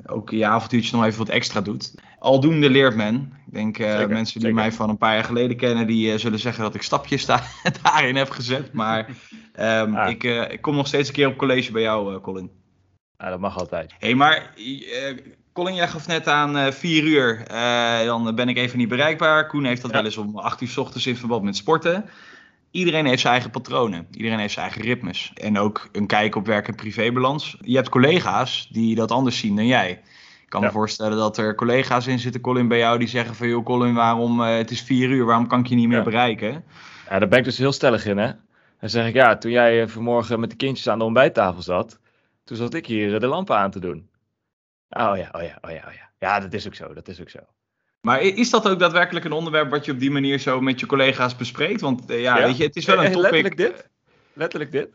[0.05, 1.93] ook je avontuurtje nog even wat extra doet.
[2.19, 3.33] Aldoende leert men.
[3.47, 6.39] Ik denk uh, mensen die mij van een paar jaar geleden kennen, die uh, zullen
[6.39, 7.43] zeggen dat ik stapjes da
[7.83, 8.73] daarin heb gezet.
[8.73, 9.09] Maar
[9.59, 10.09] um, ah.
[10.09, 12.51] ik, ik, kom nog steeds een keer op college bij jou, Colin.
[13.17, 13.91] Ja, dat mag altijd.
[13.91, 14.53] Hé, hey, maar
[15.53, 17.45] Colin, jij gaf net aan vier uur.
[18.05, 19.47] dan ben ik even niet bereikbaar.
[19.47, 19.97] Koen heeft dat ja.
[19.97, 22.05] wel eens om acht uur s ochtends in verband met sporten
[22.71, 24.07] iedereen heeft zijn eigen patronen.
[24.11, 25.31] Iedereen heeft zijn eigen ritmes.
[25.33, 27.57] En ook een kijk op werk- en privébalans.
[27.61, 29.91] Je hebt collega's die dat anders zien dan jij.
[30.41, 30.67] Ik kan ja.
[30.67, 33.47] me voorstellen dat er collega's in zitten, Colin, bij jou, die zeggen van...
[33.47, 36.03] joh, Colin, waarom, uh, het is vier uur, waarom kan ik je niet meer ja.
[36.03, 36.63] bereiken?
[37.09, 38.31] Ja, daar ben ik dus heel stellig in, hè.
[38.79, 41.99] Dan zeg ik, ja, toen jij vanmorgen met de kindjes aan de ontbijttafel zat...
[42.43, 44.09] toen zat ik hier de lampen aan te doen.
[44.89, 46.09] Oh ja, oh ja, oh ja, oh ja.
[46.19, 47.39] Ja, dat is ook zo, dat is ook zo.
[48.01, 50.85] Maar is dat ook daadwerkelijk een onderwerp wat je op die manier zo met je
[50.85, 51.81] collega's bespreekt?
[51.81, 53.21] Want uh, ja, ja, weet je, het is wel een topic...
[53.21, 53.89] Letterlijk dit.
[54.33, 54.89] Letterlijk dit.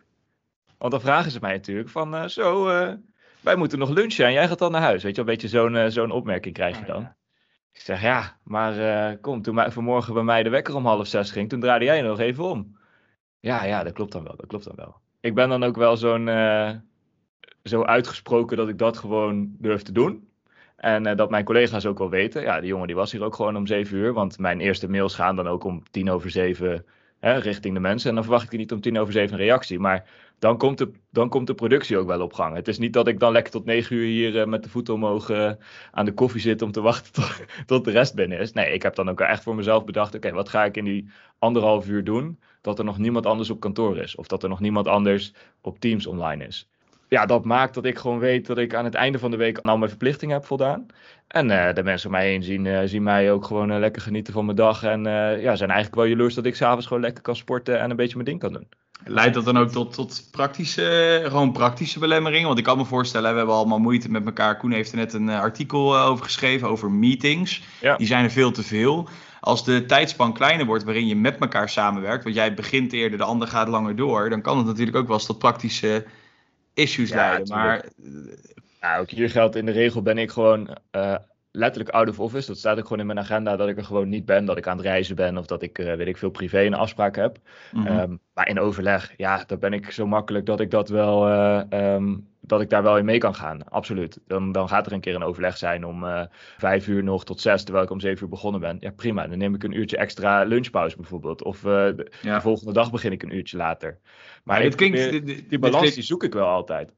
[0.78, 2.92] Want dan vragen ze mij natuurlijk van, uh, zo, uh,
[3.40, 5.02] wij moeten nog lunchen en jij gaat dan naar huis.
[5.02, 6.96] Weet je, een beetje zo'n zo'n opmerking krijg je dan.
[6.96, 7.16] Oh, ja.
[7.72, 11.48] Ik zeg, ja, maar kom, toen vanmorgen bij mij de wekker om half zes ging,
[11.48, 12.78] toen draaide jij nog even om.
[13.40, 14.96] Ja, ja, dat klopt dan wel, dat klopt dan wel.
[15.20, 16.26] Ik ben dan ook wel zo'n,
[17.62, 20.28] zo uitgesproken dat ik dat gewoon durf te doen.
[20.76, 22.42] En uh, dat mijn collega's ook wel weten.
[22.42, 24.12] Ja, die jongen die was hier ook gewoon om zeven uur.
[24.12, 26.84] Want mijn eerste mails gaan dan ook om tien over zeven
[27.18, 28.08] hè, richting de mensen.
[28.08, 29.78] En dan verwacht ik niet om tien over zeven een reactie.
[29.78, 30.04] Maar
[30.38, 32.54] dan komt, de, dan komt de productie ook wel op gang.
[32.54, 34.94] Het is niet dat ik dan lekker tot negen uur hier uh, met de voeten
[34.94, 35.52] omhoog uh,
[35.90, 38.52] aan de koffie zit om te wachten tot, tot, de rest binnen is.
[38.52, 41.08] Nee, ik heb dan ook echt voor mezelf bedacht: oké, wat ga ik in die
[41.38, 42.40] anderhalf uur doen?
[42.60, 44.14] Dat er nog niemand anders op kantoor is.
[44.14, 46.68] Of dat er nog niemand anders op Teams online is
[47.08, 49.58] ja, dat maakt dat ik gewoon weet dat ik aan het einde van de week
[49.58, 50.86] al mijn verplichtingen heb voldaan.
[51.28, 54.02] En uh, de mensen om mij heen zien, uh, zien mij ook gewoon uh, lekker
[54.02, 54.82] genieten van mijn dag.
[54.82, 55.02] En
[55.40, 58.14] ja, zijn eigenlijk wel jaloers dat ik s'avonds gewoon lekker kan sporten en een beetje
[58.14, 58.68] mijn ding kan doen.
[59.04, 62.46] Leidt dat dan ook tot, tot praktische, gewoon praktische belemmeringen?
[62.46, 64.56] Want ik kan me voorstellen, we hebben allemaal moeite met elkaar.
[64.56, 67.62] Koen heeft er net een artikel over geschreven over meetings.
[67.80, 67.96] Ja.
[67.96, 69.08] Die zijn er veel te veel
[69.46, 73.24] als de tijdspan kleiner wordt waarin je met elkaar samenwerkt, want jij begint eerder, de
[73.24, 76.04] ander gaat langer door, dan kan het natuurlijk ook wel eens tot praktische
[76.76, 77.48] issues Ja, leiden.
[77.48, 77.84] Maar
[78.80, 81.16] Ja, ook hier geldt in de regel ben ik gewoon eh,
[81.50, 82.46] letterlijk out of office.
[82.46, 84.44] Dat staat ook gewoon in mijn agenda dat ik er gewoon niet ben.
[84.44, 86.74] Dat ik aan het reizen ben of dat ik, eh, weet ik veel, privé een
[86.74, 87.38] afspraak heb.
[87.72, 87.86] mhm.
[87.86, 91.62] Ehm, maar in overleg, ja, dan ben ik zo makkelijk dat ik dat wel, eh,
[91.68, 93.68] ehm, dat ik daar wel in mee kan gaan.
[93.68, 94.18] Absoluut.
[94.26, 96.22] Dan, dan gaat er een keer een overleg zijn om eh,
[96.58, 98.76] vijf uur nog tot zes, terwijl ik om zeven uur begonnen ben.
[98.80, 99.26] Ja, prima.
[99.26, 101.42] Dan neem ik een uurtje extra lunchpauze bijvoorbeeld.
[101.42, 102.34] Of eh, de, ja.
[102.34, 103.98] de volgende dag begin ik een uurtje later.
[104.44, 106.92] Maar dit klinkt, probeer- dit- dit- die balans klinkt- die zoek ik wel altijd.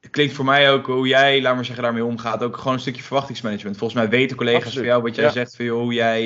[0.00, 2.42] Het klinkt voor mij ook hoe jij, laat maar zeggen, daarmee omgaat.
[2.42, 3.76] Ook gewoon een stukje verwachtingsmanagement.
[3.76, 5.30] Volgens mij weten collega's Absoluut, van jou wat jij ja.
[5.30, 6.22] zegt, van, joh, hoe jij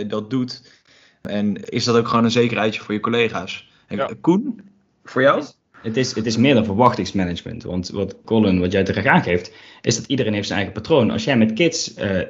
[0.00, 0.82] eh, dat doet.
[1.22, 3.70] En is dat ook gewoon een zekerheidje voor je collega's?
[3.86, 4.10] En, Ja.
[4.20, 4.60] Koen,
[5.04, 5.44] voor jou?
[5.82, 7.62] Het is, het is meer dan verwachtingsmanagement.
[7.62, 11.10] Want wat Colin, wat jij terecht aangeeft, is dat iedereen heeft zijn eigen patroon.
[11.10, 12.20] Als jij met kids, eh,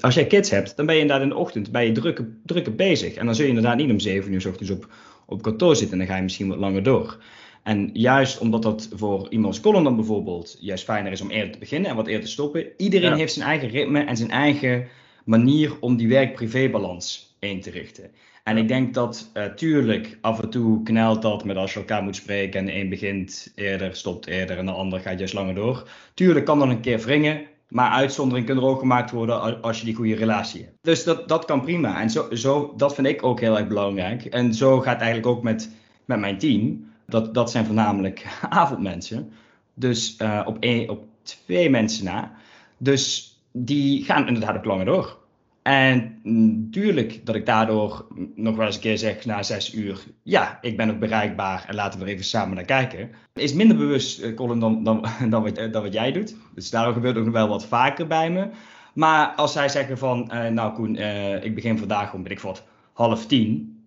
[0.00, 2.70] als jij kids hebt, dan ben je inderdaad in de ochtend bij je drukke, drukke
[2.70, 3.14] bezig.
[3.14, 4.88] En dan zul je inderdaad niet om zeven uur s ochtends op,
[5.26, 5.92] op kantoor zitten.
[5.92, 7.18] En dan ga je misschien wat langer door.
[7.62, 11.52] En juist omdat dat voor iemand als Colin dan bijvoorbeeld juist fijner is om eerder
[11.52, 12.66] te beginnen en wat eerder te stoppen.
[12.76, 13.16] Iedereen Ja.
[13.16, 14.86] heeft zijn eigen ritme en zijn eigen
[15.24, 18.10] manier om die werk-privé-balans in te richten.
[18.44, 22.02] En ik denk dat, eh, tuurlijk, af en toe knelt dat met als je elkaar
[22.02, 25.54] moet spreken en de een begint eerder, stopt eerder en de ander gaat juist langer
[25.54, 25.88] door.
[26.14, 29.84] Tuurlijk kan dat een keer wringen, maar uitzondering kunnen er ook gemaakt worden als je
[29.84, 30.76] die goede relatie hebt.
[30.80, 32.00] Dus dat, dat kan prima.
[32.00, 34.24] En zo, zo, dat vind ik ook heel erg belangrijk.
[34.24, 35.70] En zo gaat eigenlijk ook met,
[36.04, 36.92] met mijn team.
[37.06, 39.32] Dat, dat zijn voornamelijk avondmensen.
[39.74, 42.32] Dus eh, op, één, op twee mensen na.
[42.78, 45.22] Dus die gaan inderdaad ook langer door.
[45.64, 50.58] En natuurlijk dat ik daardoor nog wel eens een keer zeg na zes uur, ja,
[50.60, 53.10] ik ben ook bereikbaar en laten we er even samen naar kijken.
[53.32, 56.36] Is minder bewust, eh, Colin, dan, dan, dan, wat, eh, dan wat jij doet.
[56.54, 58.48] Dus daarom gebeurt ook nog wel wat vaker bij me.
[58.94, 60.96] Maar als zij zeggen van, eh, nou Koen,
[61.42, 63.82] ik begin vandaag om, weet ik wat, half tien.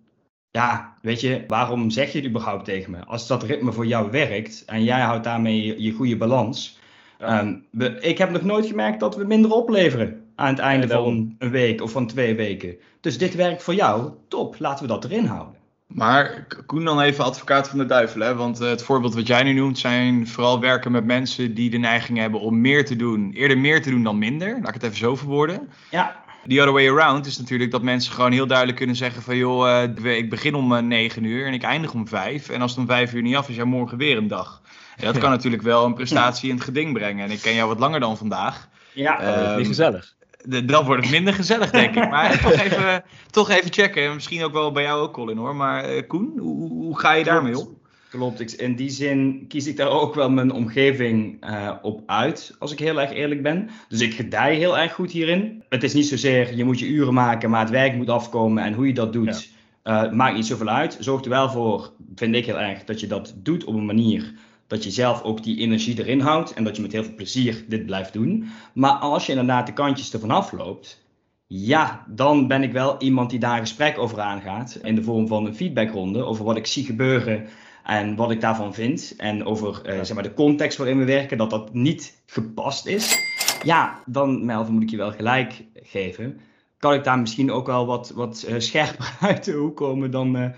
[0.50, 3.04] Ja, weet je, waarom zeg je het überhaupt tegen me?
[3.04, 6.78] Als dat ritme voor jou werkt en jij houdt daarmee je, je goede balans.
[7.18, 7.40] Ja.
[7.40, 11.34] Ehm, we, ik heb nog nooit gemerkt dat we minder opleveren aan het einde van
[11.38, 12.76] een week of van twee weken.
[13.00, 15.54] Dus dit werkt voor jou, top, laten we dat erin houden.
[15.86, 18.34] Maar Koen dan even advocaat van de duivel, hè?
[18.34, 21.76] want eh, het voorbeeld wat jij nu noemt zijn vooral werken met mensen die de
[21.78, 24.52] neiging hebben om meer te doen, eerder meer te doen dan minder.
[24.58, 25.68] Laat ik het even zo verwoorden.
[25.90, 29.36] Ja, The other way around is natuurlijk dat mensen gewoon heel duidelijk kunnen zeggen van
[29.36, 32.48] joh, eh, ik begin om eh, 9 uur en ik eindig om 5.
[32.48, 34.62] En als het om 5 uur niet af is, ja morgen weer een dag.
[34.96, 37.24] En dat kan natuurlijk wel een prestatie in het geding brengen.
[37.24, 38.68] En ik ken jou wat langer dan vandaag.
[38.92, 39.16] ja.
[39.16, 40.16] Dat is Ehm, niet gezellig.
[40.44, 42.10] De- dan wordt het minder gezellig, denk ik.
[42.10, 44.14] Maar toch even, toch even checken.
[44.14, 45.56] Misschien ook wel bij jou ook, Colin, hoor.
[45.56, 47.76] Maar eh, Koen, hoe, hoe ga je daarmee om?
[48.10, 52.72] Klopt, in die zin kies ik daar ook wel mijn omgeving eh, op uit, als
[52.72, 53.70] ik heel erg eerlijk ben.
[53.88, 55.62] Dus ik gedij heel erg goed hierin.
[55.68, 58.62] Het is niet zozeer, je moet je uren maken, maar het werk moet afkomen.
[58.64, 59.50] En hoe je dat doet,
[59.82, 60.96] eh, maakt niet zoveel uit.
[61.00, 64.32] Zorg er wel voor, vind ik heel erg, dat je dat doet op een manier
[64.68, 66.54] dat je zelf ook die energie erin houdt.
[66.54, 68.48] En dat je met heel veel plezier dit blijft doen.
[68.74, 71.06] Maar als je inderdaad de kantjes ervan afloopt,
[71.46, 74.78] ja, dan ben ik wel iemand die daar een gesprek over aangaat.
[74.82, 77.46] In de vorm van een feedbackronde over wat ik zie gebeuren
[77.84, 79.14] en wat ik daarvan vind.
[79.16, 83.16] En over eh, zeg maar de context waarin we werken, dat dat niet gepast is.
[83.62, 86.40] Ja, dan Melvin moet ik je wel gelijk geven.
[86.78, 90.36] Kan ik daar misschien ook wel wat, wat eh, scherper uit de hoek komen dan
[90.36, 90.50] eh,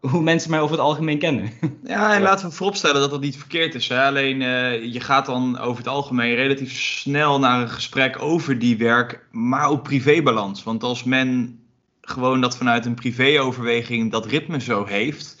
[0.00, 1.50] hoe mensen mij over het algemeen kennen.
[1.84, 3.88] Ja, en laten we vooropstellen dat dat niet verkeerd is.
[3.88, 4.06] Hè?
[4.06, 8.76] Alleen eh, je gaat dan over het algemeen relatief snel naar een gesprek over die
[8.76, 10.62] werk, maar ook privébalans.
[10.62, 11.60] Want als men
[12.00, 15.36] gewoon dat vanuit een privéoverweging dat ritme zo heeft,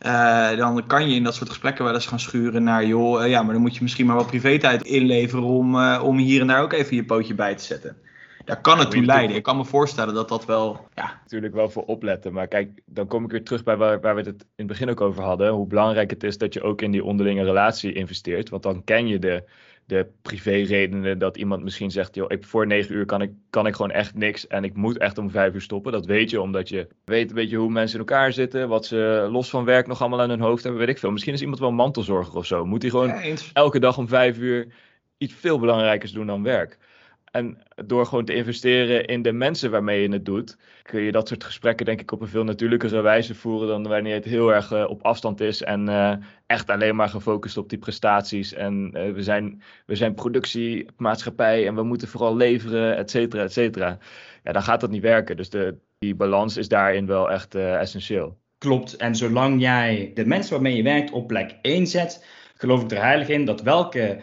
[0.00, 3.30] eh, dan kan je in dat soort gesprekken wel eens gaan schuren naar, joh, eh,
[3.30, 6.46] ja, maar dan moet je misschien maar wat privé-tijd inleveren om, eh, om hier en
[6.46, 7.96] daar ook even je pootje bij te zetten.
[8.44, 9.36] Daar kan het toe leiden.
[9.36, 12.32] Ik kan me voorstellen dat dat wel, ja, natuurlijk wel voor opletten.
[12.32, 14.90] Maar kijk, dan kom ik weer terug bij waar, waar we het in het begin
[14.90, 15.52] ook over hadden.
[15.52, 18.48] Hoe belangrijk het is dat je ook in die onderlinge relatie investeert.
[18.48, 19.44] Want dan ken je de,
[19.84, 23.74] de privé-redenen dat iemand misschien zegt: joh, ik, voor negen uur kan ik, kan ik
[23.74, 24.46] gewoon echt niks.
[24.46, 25.92] En ik moet echt om vijf uur stoppen.
[25.92, 28.68] Dat weet je omdat je weet een beetje hoe mensen in elkaar zitten.
[28.68, 30.80] Wat ze los van werk nog allemaal aan hun hoofd hebben.
[30.80, 31.10] Weet ik veel.
[31.10, 32.64] Misschien is iemand wel mantelzorger of zo.
[32.64, 34.66] Moet hij gewoon ja, elke dag om vijf uur
[35.18, 36.78] iets veel belangrijkers doen dan werk.
[37.30, 41.28] En door gewoon te investeren in de mensen waarmee je het doet, kun je dat
[41.28, 44.72] soort gesprekken denk ik op een veel natuurlijkere wijze voeren dan wanneer het heel erg
[44.72, 46.12] eh, op afstand is en eh,
[46.46, 48.52] echt alleen maar gefocust op die prestaties.
[48.52, 53.52] En eh, we, zijn, we zijn productiemaatschappij en we moeten vooral leveren, et cetera, et
[53.52, 53.98] cetera.
[54.44, 55.36] Ja, dan gaat dat niet werken.
[55.36, 58.38] Dus de, die balans is daarin wel echt essentieel.
[58.58, 58.96] Klopt.
[58.96, 63.02] En zolang jij de mensen waarmee je werkt op plek 1 zet, geloof ik er
[63.02, 64.20] heilig in dat welke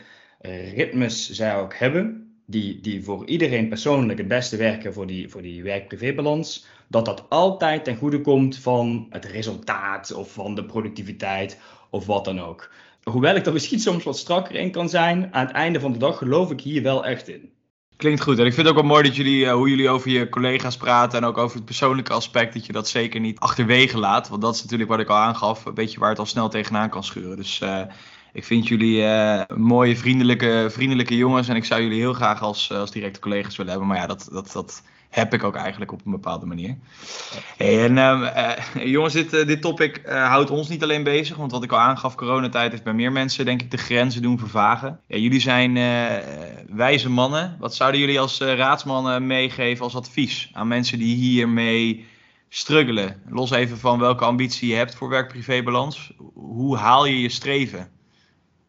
[0.74, 5.42] ritmes zij ook hebben, die, die voor iedereen persoonlijk het beste werken voor die, voor
[5.42, 11.60] die werk-privébalans, dat dat altijd ten goede komt van het resultaat of van de productiviteit
[11.90, 12.72] of wat dan ook.
[13.04, 15.98] Hoewel ik er misschien soms wat strakker in kan zijn, aan het einde van de
[15.98, 17.52] dag geloof ik hier wel echt in.
[17.98, 18.40] Klinkt goed.
[18.40, 20.78] En ik vind het ook wel mooi dat jullie, uh, hoe jullie over je collega's
[20.78, 24.30] praten en ook over het persoonlijke aspect, dat je dat zeker niet achterwege laat.
[24.30, 26.90] Want dat is natuurlijk wat ik al aangaf, een beetje waar het al snel tegenaan
[26.90, 27.38] kan schuren.
[27.38, 27.82] Dus uh,
[28.34, 32.72] ik vind jullie uh, mooie, vriendelijke, vriendelijke jongens en ik zou jullie heel graag als,
[32.72, 33.90] als directe collega's willen hebben.
[33.90, 36.78] Maar ja, dat, dat, dat heb ik ook eigenlijk op een bepaalde manier.
[37.58, 41.38] En uh, jongens, dit, dit topic houdt ons niet alleen bezig.
[41.38, 44.40] Want wat ik al aangaf, coronatijd heeft bij meer mensen denk ik de grenzen doen
[44.40, 45.00] vervagen.
[45.08, 45.74] Jullie zijn
[46.70, 47.56] wijze mannen.
[47.60, 52.06] Wat zouden jullie als raadsmannen meegeven als advies aan mensen die hiermee
[52.50, 53.22] struggelen?
[53.30, 56.12] Los even van welke ambitie je hebt voor werk-privé-balans.
[56.34, 57.90] Hoe haal je je streven?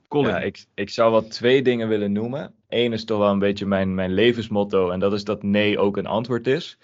[0.09, 2.55] Ja, ik, ik zou wel twee dingen willen noemen.
[2.69, 5.97] Eén is toch wel een beetje mijn, mijn levensmotto en dat is dat nee ook
[5.97, 6.79] een antwoord is.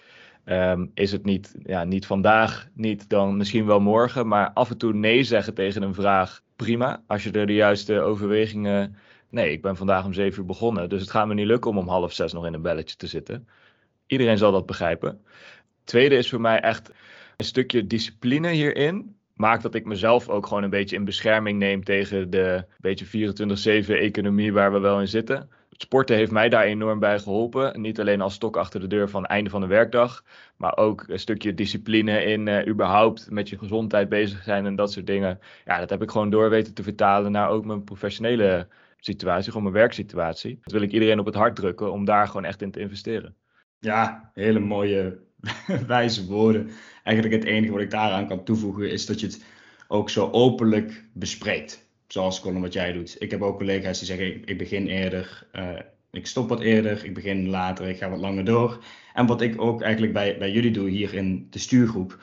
[0.45, 4.77] Um, is het niet, ja, niet vandaag, niet dan misschien wel morgen, maar af en
[4.77, 7.03] toe nee zeggen tegen een vraag, prima.
[7.07, 8.95] Als je er de juiste overwegingen.
[9.29, 11.77] Nee, ik ben vandaag om zeven uur begonnen, dus het gaat me niet lukken om
[11.77, 13.47] om half zes nog in een belletje te zitten.
[14.07, 15.25] Iedereen zal dat begrijpen.
[15.83, 16.91] Tweede is voor mij echt
[17.37, 21.83] een stukje discipline hierin maakt dat ik mezelf ook gewoon een beetje in bescherming neem
[21.83, 23.33] tegen de beetje
[23.85, 25.49] 24-7 economie waar we wel in zitten.
[25.77, 27.81] Sporten heeft mij daar enorm bij geholpen.
[27.81, 30.23] Niet alleen als stok achter de deur van einde van de werkdag,
[30.57, 34.91] maar ook een stukje discipline in uh, überhaupt met je gezondheid bezig zijn en dat
[34.91, 35.39] soort dingen.
[35.65, 38.67] Ja, dat heb ik gewoon door weten te vertalen naar ook mijn professionele
[38.99, 40.59] situatie, gewoon mijn werksituatie.
[40.61, 43.35] Dat wil ik iedereen op het hart drukken om daar gewoon echt in te investeren.
[43.79, 45.17] Ja, hele mooie
[45.87, 46.69] wijze woorden.
[47.03, 49.43] Eigenlijk het enige wat ik daaraan kan toevoegen is dat je het
[49.87, 51.83] ook zo openlijk bespreekt.
[52.07, 53.15] Zoals Colin wat jij doet.
[53.19, 55.69] Ik heb ook collega's die zeggen ik, begin eerder, uh,
[56.11, 58.83] ik stop wat eerder, ik begin later, ik ga wat langer door.
[59.13, 62.19] En wat ik ook eigenlijk bij, bij jullie doe hier in de stuurgroep.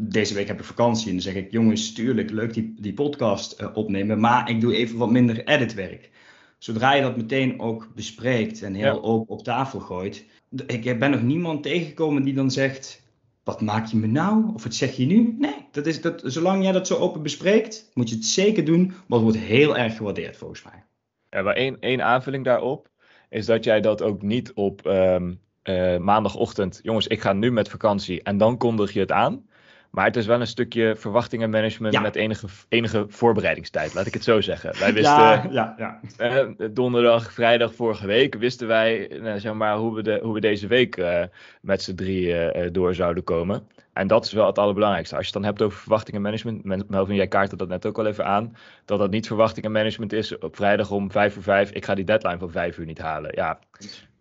[0.00, 3.60] Deze week heb ik vakantie en dan zeg ik jongens, tuurlijk leuk die, die podcast
[3.60, 6.10] uh, opnemen, maar ik doe even wat minder editwerk.
[6.58, 9.00] Zodra je dat meteen ook bespreekt en heel ja.
[9.00, 10.24] open op tafel gooit,
[10.66, 13.02] ik ben nog niemand tegengekomen die dan zegt:
[13.44, 14.54] Wat maak je me nou?
[14.54, 15.34] Of wat zeg je nu?
[15.38, 18.92] Nee, dat is, dat, zolang jij dat zo open bespreekt, moet je het zeker doen.
[19.06, 20.84] Want het wordt heel erg gewaardeerd volgens mij.
[21.30, 22.88] Ja, maar één, één aanvulling daarop
[23.28, 27.68] is dat jij dat ook niet op um, uh, maandagochtend, jongens, ik ga nu met
[27.68, 29.46] vakantie en dan kondig je het aan.
[29.94, 34.40] Maar het is wel een stukje verwachtingenmanagement met enige, enige voorbereidingstijd, laat ik het zo
[34.40, 34.78] zeggen.
[34.78, 36.00] Wij wisten ja, ja, ja.
[36.16, 40.40] Eh, donderdag, vrijdag vorige week wisten wij uh, zeg maar, hoe, we de, hoe we
[40.40, 41.22] deze week uh,
[41.60, 43.68] met z'n drie eh, door zouden komen.
[43.92, 45.16] En dat is wel het allerbelangrijkste.
[45.16, 48.24] Als je het dan hebt over verwachtingenmanagement, Melvin, jij kaartte dat net ook al even
[48.24, 52.04] aan, dat dat niet verwachtingenmanagement is op vrijdag om vijf uur vijf, ik ga die
[52.04, 53.30] deadline van vijf uur niet halen.
[53.34, 53.58] Ja,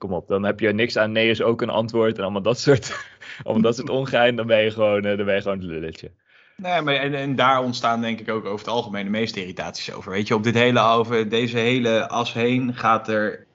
[0.03, 2.59] kom op, dan heb je niks aan nee is ook een antwoord en allemaal dat
[2.59, 3.07] soort,
[3.43, 6.11] allemaal dat soort ongein, dan ben je gewoon, eh, dan ben je gewoon het lulletje.
[6.57, 9.93] Nee, maar en, en, daar ontstaan denk ik ook over het algemeen de meeste irritaties
[9.93, 10.11] over.
[10.11, 13.47] Weet je, op dit hele, over deze hele as heen gaat er...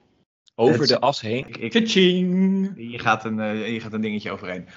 [0.55, 1.47] Over de as heen?
[1.49, 4.69] Ik, ik, je, gaat een, je gaat een dingetje overheen.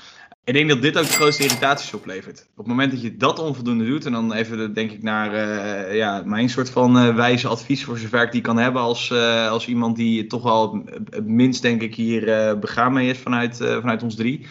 [0.44, 2.48] Ik denk dat dit ook de grootste irritaties oplevert.
[2.52, 5.96] Op het moment dat je dat onvoldoende doet, en dan even denk ik naar uh,
[5.96, 9.12] ja, mijn soort van uh, wijze advies voor zover ik die kan hebben als,
[9.50, 14.04] als iemand die toch wel het minst denk ik hier begaan mee is vanuit, vanuit
[14.04, 14.46] ons drie.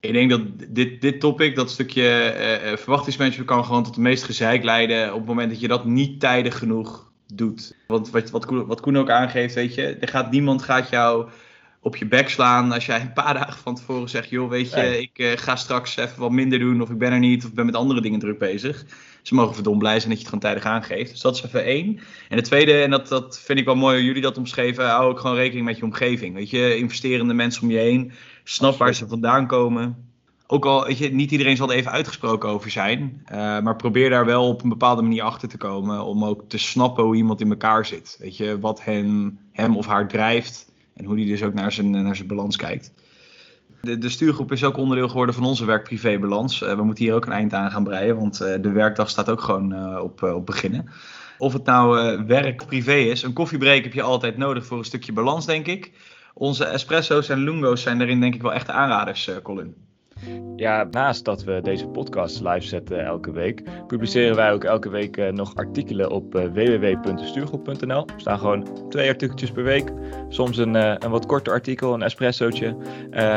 [0.00, 2.34] Ik denk dat dit, dit topic, dat stukje
[2.78, 6.20] verwachtingsmanagement kan gewoon tot de meest gezeik leiden op het moment dat je dat niet
[6.20, 7.74] tijdig genoeg doet.
[7.86, 11.28] Want wat, wat, Koen, wat Koen ook aangeeft, weet je, er gaat, niemand gaat jou
[11.82, 15.00] op je bek slaan als jij een paar dagen van tevoren zegt: joh, weet je,
[15.00, 17.54] ik uh, ga straks even wat minder doen, of ik ben er niet, of ik
[17.54, 18.84] ben met andere dingen druk bezig.
[19.22, 21.10] Ze mogen verdomd blij zijn dat je het gewoon tijdig aangeeft.
[21.10, 22.00] Dus dat is even één.
[22.28, 25.10] En de tweede, en dat, dat vind ik wel mooi hoe jullie dat omschreven, hou
[25.10, 26.34] ook gewoon rekening met je omgeving.
[26.34, 28.12] Weet je, investerende mensen om je heen,
[28.44, 30.08] snap waar ze vandaan komen.
[30.46, 33.22] Ook al, weet je, niet iedereen zal er even uitgesproken over zijn.
[33.32, 36.04] Uh, maar probeer daar wel op een bepaalde manier achter te komen.
[36.04, 38.16] Om ook te snappen hoe iemand in elkaar zit.
[38.20, 40.69] Weet je, wat hem, hem of haar drijft.
[41.00, 42.92] En hoe die dus ook naar zijn, naar zijn balans kijkt.
[43.80, 46.62] De, de stuurgroep is ook onderdeel geworden van onze werk-privé-balans.
[46.62, 49.30] Uh, we moeten hier ook een eind aan gaan breien, want uh, de werkdag staat
[49.30, 50.88] ook gewoon uh, op, op beginnen.
[51.38, 55.46] Of het nou werk-privé is, een koffiebreak heb je altijd nodig voor een stukje balans,
[55.46, 55.92] denk ik.
[56.34, 59.74] Onze espresso's en lungo's zijn daarin denk ik wel echte aanraders, Colin.
[60.56, 65.16] Ja, naast dat we deze podcast live zetten elke week, publiceren wij ook elke week
[65.16, 68.06] uh, nog artikelen op uh, www.stuurgroep.nl.
[68.06, 69.92] Er staan gewoon twee artikeltjes per week.
[70.28, 72.76] Soms een, uh, een wat korter artikel, een espressootje.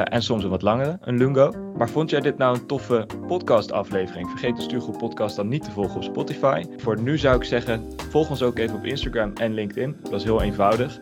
[0.03, 1.53] en soms een wat langere, een lungo.
[1.77, 4.29] Maar vond jij dit nou een toffe podcast-aflevering?
[4.29, 6.63] Vergeet de Stuurgroep podcast dan niet te volgen op Spotify.
[6.77, 9.95] Voor nu zou ik zeggen, volg ons ook even op Instagram en LinkedIn.
[10.01, 10.99] Dat is heel eenvoudig.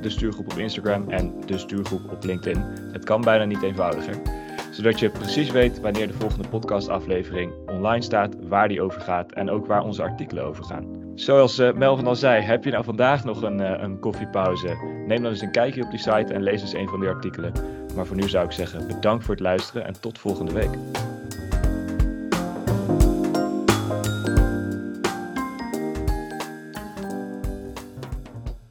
[0.00, 2.64] de Stuurgroep op Instagram en de Stuurgroep op LinkedIn.
[2.92, 4.43] Het kan bijna niet eenvoudiger.
[4.74, 9.50] Zodat je precies weet wanneer de volgende podcastaflevering online staat, waar die over gaat en
[9.50, 10.86] ook waar onze artikelen over gaan.
[11.14, 14.76] Zoals uh, Melvin al zei, heb je nou vandaag nog een, uh, een koffiepauze?
[15.06, 17.52] Neem dan eens een kijkje op die site en lees eens een van die artikelen.
[17.94, 20.78] Maar voor nu zou ik zeggen, bedankt voor het luisteren en tot volgende week.